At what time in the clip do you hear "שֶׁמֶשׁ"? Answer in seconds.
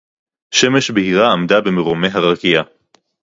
0.53-0.91